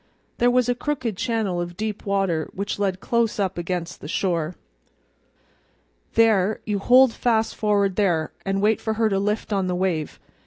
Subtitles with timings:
[0.39, 4.55] There was a crooked channel of deep water which led close up against the shore.
[6.15, 10.19] "There, you hold fast for'ard there, an' wait for her to lift on the wave.